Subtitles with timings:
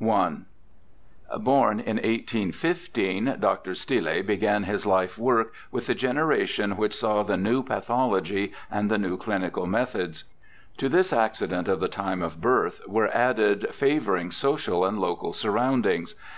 [0.00, 0.36] I
[1.40, 3.74] Born in 1815, Dr.
[3.74, 8.96] Stille began his life work with the generation which saw the new pathology and the
[8.96, 10.24] new clinical methods.
[10.78, 16.14] To this accident of the time of birth were added favouring social and local surroundings.